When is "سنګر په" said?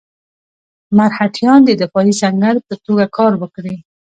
2.21-2.73